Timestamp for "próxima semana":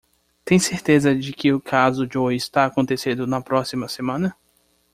3.39-4.35